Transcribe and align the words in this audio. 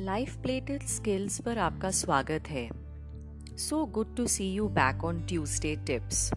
Life 0.00 0.36
plated 0.36 0.82
skills 0.82 1.40
पर 1.40 1.58
आपका 1.58 1.90
स्वागत 1.90 2.48
है। 2.48 2.68
So 3.58 3.86
good 3.86 4.16
to 4.16 4.26
see 4.26 4.52
you 4.52 4.68
back 4.68 5.04
on 5.04 5.20
Tuesday 5.20 5.76
tips 5.76 6.32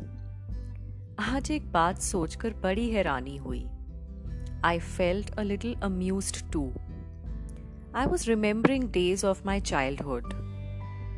आज 1.20 1.52
एक 1.52 1.72
बात 1.72 2.00
सोचकर 2.00 2.54
बड़ी 2.54 2.90
हैरानी 2.90 3.38
हुई। 3.38 3.66
I 4.64 4.80
felt 4.80 5.32
a 5.32 5.42
little 5.42 5.76
amuse 5.76 6.44
too 6.54 6.74
I 7.96 8.06
was 8.06 8.30
remembering 8.30 8.84
days 8.84 9.26
of 9.26 9.46
my 9.46 9.62
childhood 9.62 10.24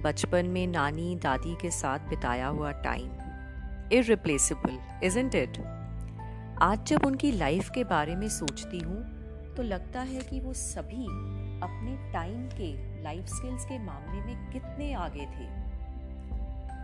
बचपन 0.04 0.46
में 0.46 0.68
नानी 0.68 1.16
दादी 1.16 1.56
के 1.56 1.72
साथ 1.72 2.00
बिताया 2.00 2.48
हुआ 2.48 2.72
टाइम 2.72 3.10
इरिप्लेसिबल 3.92 4.80
इजेंट 5.04 5.36
इट 5.36 5.77
आज 6.62 6.86
जब 6.88 7.06
उनकी 7.06 7.32
लाइफ 7.32 7.70
के 7.70 7.84
बारे 7.84 8.16
में 8.16 8.28
सोचती 8.30 8.78
हूँ 8.80 8.96
तो 9.56 9.64
लगता 9.64 10.02
है 10.02 10.22
कि 10.22 10.40
वो 10.40 10.54
सभी 10.54 11.04
अपने 11.64 11.96
टाइम 12.14 12.48
के 12.50 12.70
लाइफ 13.04 13.26
स्किल्स 13.26 13.66
के 13.66 13.78
मामले 13.80 14.22
में 14.22 14.50
कितने 14.52 14.92
आगे 14.94 15.26
थे। 15.26 15.46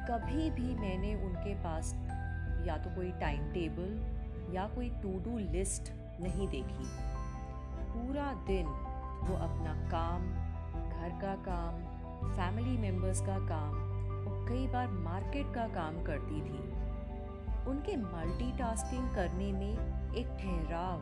कभी 0.08 0.50
भी 0.50 0.76
मैंने 0.76 1.14
उनके 1.16 1.56
पास 1.56 1.94
या 2.68 2.78
तो 2.78 2.96
कोई 2.96 3.12
टाइम 3.12 3.50
टेबल 3.54 4.54
या 4.56 4.68
कोई 4.68 4.90
टू 5.04 5.18
डू 5.20 5.38
लिस्ट 5.38 5.92
नहीं 6.22 6.48
देखी। 6.48 6.86
पूरा 7.96 8.32
दिन 8.48 8.68
वो 9.26 9.36
अपना 9.38 9.74
काम, 9.90 10.30
घर 10.92 11.20
का 11.22 11.36
काम 11.50 11.82
फैमिली 12.32 12.78
मेंबर्स 12.78 13.22
का 13.22 13.40
काम 13.48 13.76
और 14.28 14.46
कई 14.50 14.68
बार 14.68 14.88
मार्केट 15.02 15.54
का 15.56 15.68
काम 15.74 16.04
करती 16.04 16.42
थी। 16.42 16.83
उनके 17.68 17.98
मल्टीटास्किंग 17.98 19.16
करने 19.16 19.52
में 19.52 19.74
एक 20.16 20.28
ठहराव 20.28 21.02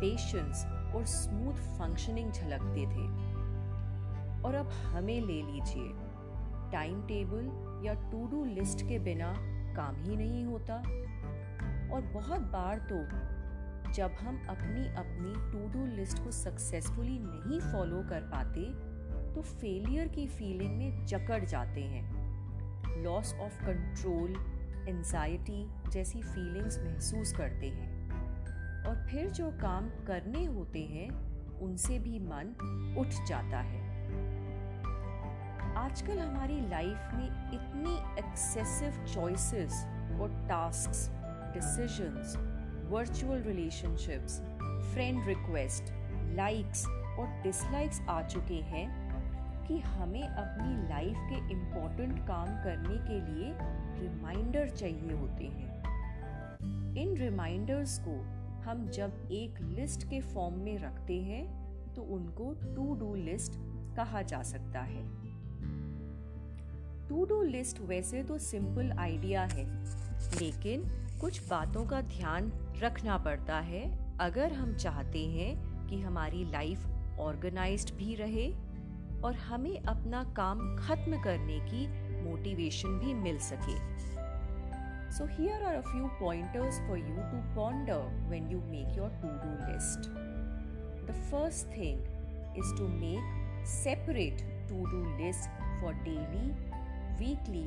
पेशेंस 0.00 0.64
और 0.94 1.04
स्मूथ 1.04 1.54
फंक्शनिंग 1.54 2.32
झलकते 2.32 2.86
थे। 2.86 3.06
और 4.42 4.54
अब 4.54 4.70
हमें 4.70 5.20
ले 5.20 5.42
लीजिए। 5.42 5.92
टाइम 6.72 7.02
टेबल 7.02 7.50
या 7.86 7.94
टू 7.94 8.26
डू 8.26 8.44
लिस्ट 8.44 8.88
के 8.88 8.98
बिना 8.98 9.34
काम 9.76 9.96
ही 9.96 10.16
नहीं 10.16 10.44
होता। 10.44 10.74
और 11.94 12.00
बहुत 12.14 12.40
बार 12.40 12.78
तो 12.92 13.30
जब 13.92 14.10
हम 14.10 14.46
अपनी 14.48 14.86
अपनी 14.88 15.34
टू 15.52 15.78
डू 15.78 15.86
लिस्ट 15.86 16.24
को 16.24 16.30
सक्सेसफुली 16.30 17.18
नहीं 17.22 17.60
फॉलो 17.60 18.02
कर 18.08 18.20
पाते 18.20 18.64
तो 19.34 19.42
फेलियर 19.42 20.08
की 20.08 20.26
फीलिंग 20.26 20.78
में 20.78 21.06
जकड़ 21.06 21.44
जाते 21.44 21.80
हैं। 21.80 22.20
लॉस 23.02 23.34
ऑफ़ 23.34 23.64
कंट्रोल 23.64 24.34
एंजाइटी 24.90 25.90
जैसी 25.90 26.22
फीलिंग्स 26.22 26.78
महसूस 26.78 27.32
करते 27.32 27.66
हैं। 27.66 28.00
और 28.86 29.08
फिर 29.10 29.30
जो 29.30 29.50
काम 29.50 29.88
करने 30.06 30.44
होते 30.44 30.80
हैं, 30.80 31.10
उनसे 31.60 31.98
भी 31.98 32.18
मन 32.18 32.54
उठ 32.98 33.28
जाता 33.28 33.60
है। 33.60 33.90
आजकल 35.76 36.18
हमारी 36.18 36.60
लाइफ 36.60 37.10
में 37.14 37.50
इतनी 37.52 37.94
एक्सेसिव 38.18 39.04
चॉइसेस 39.14 39.84
और 40.20 40.46
task 40.48 40.90
decisions 41.54 42.36
virtual 42.90 43.42
relationships 43.42 44.40
friend 44.92 45.26
request 45.26 45.84
likes 46.36 46.86
और 46.86 47.40
डिसलाइक्स 47.42 48.00
आ 48.00 48.22
चुके 48.22 48.54
हैं 48.54 48.99
कि 49.70 49.78
हमें 49.78 50.22
अपनी 50.22 50.88
लाइफ 50.88 51.16
के 51.24 51.36
इम्पोर्टेंट 51.52 52.18
काम 52.18 52.46
करने 52.64 52.94
के 53.08 53.18
लिए 53.22 53.52
रिमाइंडर 54.00 54.68
चाहिए 54.68 55.12
होते 55.12 55.44
हैं। 55.46 56.96
इन 56.96 57.14
रिमाइंडर्स 57.16 57.98
को 57.98 58.14
हम 58.62 58.88
जब 58.88 59.28
एक 59.32 59.60
लिस्ट 59.60 60.04
के 60.04 60.20
फॉर्म 60.22 60.54
में 60.54 60.78
रखते 60.78 61.20
हैं 61.22 61.44
तो 61.94 62.02
उनको 62.14 62.52
टू 62.64 62.94
डू 62.94 63.14
लिस्ट 63.14 63.52
कहा 63.96 64.22
जा 64.22 64.42
सकता 64.42 64.80
है। 64.80 65.02
टू 67.08 67.24
डू 67.24 67.42
लिस्ट 67.42 67.80
वैसे 67.80 68.22
तो 68.22 68.38
सिंपल 68.38 68.90
आइडिया 68.92 69.44
है, 69.44 69.64
लेकिन 70.40 70.82
कुछ 71.20 71.40
बातों 71.48 71.84
का 71.86 72.00
ध्यान 72.08 72.50
रखना 72.76 73.18
पड़ता 73.18 73.58
है। 73.60 73.84
अगर 74.18 74.52
हम 74.52 74.74
चाहते 74.76 75.24
हैं 75.28 75.86
कि 75.86 76.00
हमारी 76.00 76.44
लाइफ 76.50 77.18
ऑर्गेनाइज्ड 77.20 77.94
भी 77.94 78.14
रहे 78.14 78.48
और 79.24 79.34
हमें 79.34 79.82
अपना 79.82 80.22
काम 80.36 80.58
खत्म 80.76 81.22
करने 81.22 81.58
की 81.60 81.86
मोटिवेशन 82.22 82.98
भी 82.98 83.14
मिल 83.14 83.38
सके। 83.38 83.76
So 85.12 85.26
here 85.26 85.62
are 85.62 85.74
a 85.74 85.80
few 85.80 86.08
pointers 86.20 86.78
for 86.88 86.98
you 86.98 87.16
to 87.32 87.42
ponder 87.54 88.28
when 88.30 88.48
you 88.50 88.60
make 88.60 88.96
your 88.98 89.10
to 89.22 89.28
do 89.44 89.52
list 89.66 90.08
the 91.06 91.20
first 91.30 91.66
thing 91.76 92.58
is 92.58 92.76
to 92.78 92.88
make 92.88 93.66
separate 93.66 94.42
to 94.68 94.84
do 94.86 95.04
list 95.18 95.50
for 95.80 95.94
daily 96.04 96.48
weekly 97.18 97.66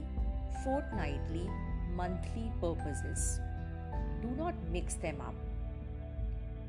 fortnightly 0.95 1.47
monthly 1.95 2.49
purposes 2.61 3.37
do 4.21 4.35
not 4.35 4.69
mix 4.69 4.95
them 4.97 5.21
आप 5.21 5.41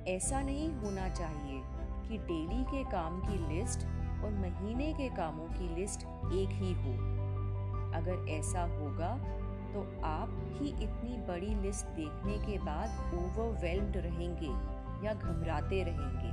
ऐसा 0.09 0.41
नहीं 0.41 0.71
होना 0.75 1.09
चाहिए 1.09 1.61
कि 2.09 2.19
daily 2.29 2.63
के 2.65 2.83
काम 2.91 3.21
की 3.21 3.39
list 3.49 3.87
और 4.25 4.31
महीने 4.31 4.93
के 4.93 5.09
कामों 5.09 5.47
की 5.49 5.75
लिस्ट 5.75 6.01
एक 6.35 6.53
ही 6.53 6.73
हो। 6.75 6.93
अगर 7.95 8.29
ऐसा 8.31 8.63
होगा 8.63 9.17
तो 9.73 9.81
आप 10.05 10.31
ही 10.53 10.69
इतनी 10.69 11.17
बड़ी 11.27 11.55
लिस्ट 11.55 11.87
देखने 11.87 12.37
के 12.47 12.59
बाद 12.59 13.15
ओवरवेल्म्ड 13.15 13.97
रहेंगे 13.97 14.51
या 15.07 15.15
घबराते 15.15 15.83
रहेंगे। 15.83 16.33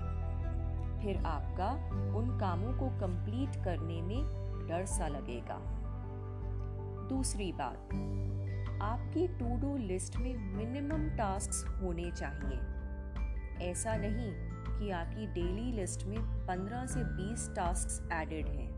फिर 1.03 1.25
आपका 1.25 1.69
उन 2.15 2.37
कामों 2.39 2.73
को 2.73 2.89
कंप्लीट 2.99 3.63
करने 3.63 4.01
में 4.01 4.67
डर 4.67 4.85
सा 4.85 5.07
लगेगा। 5.07 5.57
दूसरी 7.09 7.51
बात, 7.51 7.93
आपकी 8.81 9.27
टू 9.27 9.55
डू 9.57 9.75
लिस्ट 9.77 10.17
में 10.17 10.37
मिनिमम 10.55 11.09
टास्क 11.09 11.79
होने 11.81 12.11
चाहिए। 12.11 13.69
ऐसा 13.69 13.95
नहीं 13.95 14.31
कि 14.81 14.89
आपकी 14.89 15.27
डेली 15.27 15.71
लिस्ट 15.71 16.05
में 16.05 16.17
15 16.47 16.85
से 16.85 17.03
20 17.03 17.55
टास्क 17.55 18.09
एडेड 18.13 18.47
हैं। 18.47 18.69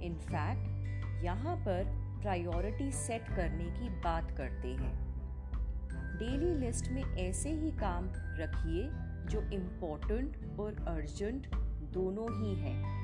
इनफैक्ट 0.00 1.24
यहाँ 1.24 1.56
पर 1.56 1.84
प्रायोरिटी 2.22 2.92
सेट 2.92 3.28
करने 3.28 3.64
की 3.64 3.88
बात 3.88 4.30
करते 4.30 4.68
हैं। 4.68 5.08
डेली 6.18 6.54
लिस्ट 6.54 6.90
में 6.90 7.02
ऐसे 7.02 7.50
ही 7.50 7.70
काम 7.70 8.08
रखिए 8.14 8.88
जो 9.30 9.40
इम्पोर्टेंट 9.50 10.60
और 10.60 10.84
अर्जेंट 10.88 11.46
दोनों 11.92 12.28
ही 12.42 12.54
हैं। 12.54 12.98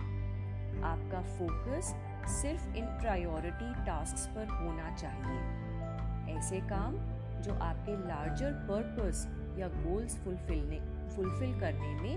आपका 0.83 1.23
फोकस 1.23 1.95
सिर्फ़ 2.31 2.77
इन 2.77 2.85
प्रायोरिटी 2.85 3.75
टास्क 3.75 4.35
पर 4.35 4.47
होना 4.47 4.97
चाहिए। 4.97 6.39
ऐसे 6.39 6.61
काम 6.61 6.97
जो 7.43 7.55
आपके 7.55 7.93
लार्जर 8.09 8.53
पर्पस 8.53 9.27
या 9.59 9.69
गोल्स 9.69 10.17
फुलफिलने, 10.17 10.81
फुलफिल 11.17 11.61
करने 11.61 11.95
में 11.95 12.17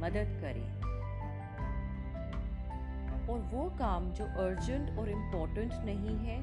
मदद 0.00 0.38
करें। 0.40 0.88
और 3.28 3.38
वो 3.40 3.70
काम 3.78 4.12
जो 4.12 4.24
अर्जेंट 4.24 4.98
और 4.98 5.08
इम्पोर्टेंट 5.08 5.72
नहीं 5.72 6.16
है 6.16 6.38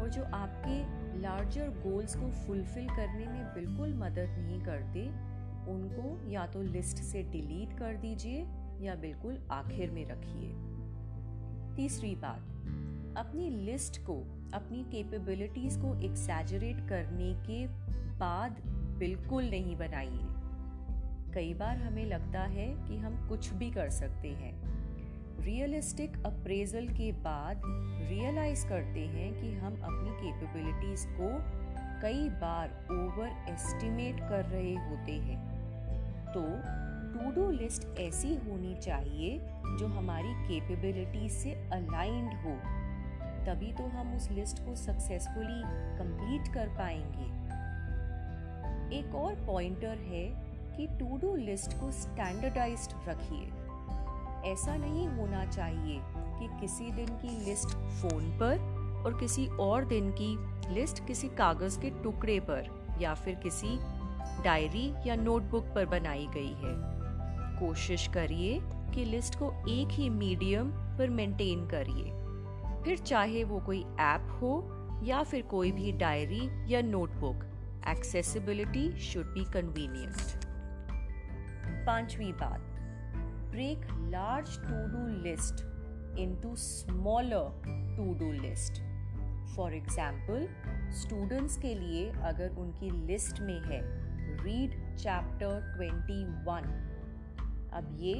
और 0.00 0.08
जो 0.08 0.22
आपके 0.24 1.04
लार्जर 1.20 1.68
गोल्स 1.68 2.16
को 2.16 2.30
फुलफिल 2.30 2.88
करने 2.88 3.26
में 3.26 3.44
बिल्कुल 3.54 3.94
मदद 3.94 4.36
नहीं 4.38 4.60
करते, 4.64 5.06
उनको 5.70 6.30
या 6.30 6.46
तो 6.46 6.62
लिस्ट 6.62 6.96
से 6.96 7.22
डिलीट 7.22 7.78
कर 7.78 7.96
दीजिए 7.96 8.46
या 8.80 8.94
बिल्कुल 8.94 9.38
आखिर 9.50 9.90
में 9.90 10.06
रखिए। 10.08 10.52
तीसरी 11.76 12.14
बात, 12.14 12.40
अपनी 13.16 13.50
लिस्ट 13.50 13.98
को, 13.98 14.14
अपनी 14.54 14.82
कैपेबिलिटीज 14.84 15.76
को 15.76 15.94
एक्सैजरेट 16.00 16.88
करने 16.88 17.32
के 17.46 17.66
बाद 18.18 18.60
बिल्कुल 18.98 19.44
नहीं 19.44 19.76
बनाइए। 19.76 20.26
कई 21.34 21.54
बार 21.54 21.76
हमें 21.76 22.06
लगता 22.06 22.40
है 22.40 22.66
कि 22.66 22.96
हम 22.96 23.28
कुछ 23.28 23.52
भी 23.52 23.70
कर 23.70 23.90
सकते 23.90 24.28
हैं। 24.28 24.74
रियलिस्टिक 25.40 26.16
अप्रेजल 26.26 26.88
के 26.88 27.12
बाद 27.12 27.62
रियलाइज़ 28.10 28.68
करते 28.68 29.00
हैं 29.00 29.40
कि 29.40 29.52
हम 29.52 29.72
अपनी 29.72 30.10
कैपेबिलिटीज 30.10 31.06
को 31.06 31.28
कई 32.02 32.28
बार 32.28 32.86
ओवर 32.90 33.52
एस्टिमेट 33.52 34.20
कर 34.20 34.44
रहे 34.44 34.74
होते 34.74 35.12
हैं। 35.12 35.54
तो 36.26 36.40
टू 37.14 37.30
डू 37.30 37.50
लिस्ट 37.50 37.98
ऐसी 37.98 38.34
होनी 38.34 38.74
चाहिए 38.74 39.38
जो 39.78 39.86
हमारी 39.86 40.32
कैपेबिलिटी 40.34 41.28
से 41.28 41.50
अलाइंड 41.50 42.28
हो। 42.28 42.84
तभी 43.44 43.72
तो 43.72 43.84
हम 43.84 44.16
उस 44.16 44.30
लिस्ट 44.30 44.58
को 44.58 44.74
सक्सेसफुली 44.74 45.62
कंप्लीट 45.98 46.54
कर 46.54 46.68
पाएँगे। 46.68 47.43
एक 48.92 49.14
और 49.14 49.34
पॉइंटर 49.34 49.98
है 49.98 50.24
कि 50.76 50.86
टू 50.86 51.16
डू 51.16 51.36
लिस्ट 51.36 51.72
को 51.72 51.90
स्टैंडर्डाइज्ड 51.92 53.08
रखिए। 53.08 53.46
ऐसा 54.52 54.76
नहीं 54.76 55.08
होना 55.08 55.44
चाहिए 55.44 56.00
कि 56.04 56.60
किसी 56.60 56.90
दिन 56.90 57.06
की 57.06 57.44
लिस्ट 57.44 57.68
फ़ोन 57.68 58.30
पर 58.38 58.58
और 59.06 59.20
किसी 59.20 59.46
और 59.46 59.84
दिन 59.84 60.10
की 60.20 60.36
लिस्ट 60.74 61.06
किसी 61.06 61.28
कागज़ 61.28 61.80
के 61.80 61.90
टुकड़े 61.90 62.40
पर 62.40 62.68
या 63.00 63.14
फिर 63.14 63.34
किसी 63.34 63.78
डायरी 64.42 64.94
या 65.06 65.14
नोटबुक 65.14 65.64
पर 65.74 65.86
बनाई 65.86 66.26
गई 66.26 66.52
है। 66.52 66.94
कोशिश 67.60 68.06
करिए 68.06 68.60
कि 68.62 69.04
लिस्ट 69.04 69.34
को 69.34 69.50
एक 69.68 69.88
ही 69.90 70.10
मीडियम 70.10 70.70
पर 70.98 71.10
मेंटेन 71.10 71.66
करिए। 71.66 72.12
फिर 72.84 72.98
चाहे 72.98 73.44
वो 73.44 73.60
कोई 73.60 73.84
ऐप 74.00 74.38
हो 74.42 74.70
या 75.04 75.22
फिर 75.22 75.42
कोई 75.42 75.72
भी 75.72 75.92
डायरी 75.92 76.74
या 76.74 76.82
notebook 76.82 77.50
accessibility 77.88 78.90
should 79.00 79.26
be 79.26 79.44
convenient 79.44 80.44
पांचवी 81.86 82.32
बात 82.32 82.60
break 83.50 83.86
large 84.10 84.56
to 84.58 84.76
do 84.92 85.06
list 85.22 85.64
into 86.18 86.54
smaller 86.56 87.62
to 87.96 88.14
do 88.14 88.30
list 88.32 88.82
for 89.56 89.74
example 89.74 90.48
students 90.92 91.56
के 91.56 91.74
लिए 91.74 92.10
अगर 92.10 92.56
उनकी 92.58 92.90
लिस्ट 93.06 93.40
में 93.40 93.60
है 93.60 93.80
रीड 94.42 94.70
चैप्टर 94.96 95.76
21 95.80 96.72
अब 97.72 97.96
ये 98.00 98.14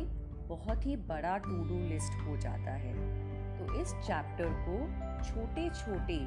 बहुत 0.49 0.87
ही 0.87 0.97
बड़ा 0.97 1.37
टू 1.39 1.57
डू 1.65 1.79
लिस्ट 1.89 2.21
हो 2.27 2.37
जाता 2.37 2.71
है। 2.71 2.93
तो 3.59 3.81
इस 3.81 3.95
चैप्टर 4.07 4.49
को 4.69 4.79
छोटे 5.25 5.69
छोटे 5.71 6.19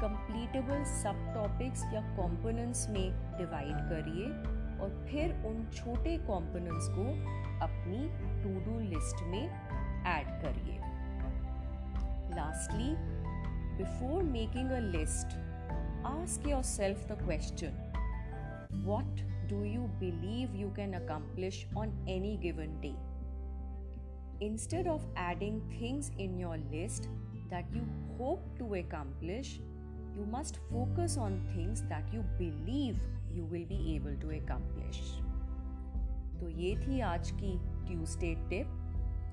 कंप्लीटेबल 0.00 0.82
सब 0.90 1.18
टॉपिक्स 1.34 1.82
या 1.94 2.00
कंपोनेंट्स 2.16 2.88
में 2.90 3.36
डिवाइड 3.38 3.76
करिए 3.90 4.28
और 4.82 4.90
फिर 5.08 5.32
उन 5.46 5.64
छोटे 5.74 6.16
कंपोनेंट्स 6.28 6.88
को 6.88 7.04
अपनी 7.64 7.98
टू 8.42 8.52
डू 8.64 8.78
लिस्ट 8.80 9.22
में 9.24 9.44
एड 10.12 10.30
करिए। 10.42 10.78
Lastly 12.36 12.94
before 13.76 14.22
making 14.22 14.70
a 14.70 14.78
list 14.88 15.36
ask 16.06 16.48
yourself 16.62 17.06
the 17.08 17.18
question 17.22 17.78
what 18.86 19.20
do 19.50 19.62
you 19.64 19.86
believe 20.00 20.54
you 20.56 20.72
can 20.76 20.92
accomplish 20.94 21.64
on 21.78 21.96
any 22.08 22.36
given 22.42 22.80
day 22.80 22.94
instead 24.46 24.88
of 24.88 25.08
adding 25.20 25.60
things 25.72 26.10
in 26.20 26.38
your 26.40 26.56
list 26.56 27.08
that 27.50 27.76
you 27.76 27.82
hope 28.18 28.54
to 28.58 28.74
accomplish 28.74 29.58
you 30.20 30.26
must 30.26 30.56
focus 30.70 31.16
on 31.16 31.36
things 31.50 31.82
that 31.82 32.12
you 32.12 32.22
believe 32.38 32.96
you 33.34 33.44
will 33.44 33.66
be 33.68 33.78
able 33.94 34.16
to 34.20 34.32
accomplish. 34.36 34.98
तो 36.40 36.48
ये 36.48 36.76
थी 36.76 37.00
आज 37.00 37.30
की 37.30 37.60
Tuesday 37.86 38.34
tip 38.50 38.66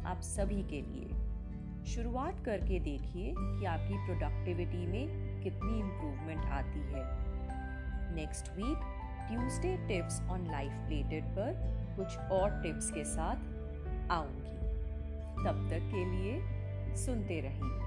आप 0.05 0.21
सभी 0.21 0.63
के 0.63 0.81
लिए। 0.81 1.09
शुरुआत 1.85 2.39
करके 2.45 2.79
देखिए 2.79 3.33
कि 3.37 3.65
आपकी 3.65 4.05
प्रोडक्टिविटी 4.05 4.85
में 4.85 5.07
कितनी 5.43 5.79
इम्प्रूवमेंट 5.79 6.45
आती 6.45 6.79
है। 6.79 7.03
Next 8.15 8.49
week 8.49 8.77
Tuesday 9.27 9.77
tips 9.87 10.21
on 10.21 10.47
life 10.51 10.71
plated 10.71 11.23
पर 11.23 11.53
कुछ 11.97 12.17
और 12.17 12.61
टिप्स 12.63 12.91
के 12.91 13.03
साथ 13.03 13.35
आऊँगी। 14.11 14.57
तब 15.43 15.67
तक 15.69 15.79
के 15.79 16.05
लिए 16.05 16.41
सुनते 16.95 17.39
रहिए। 17.41 17.86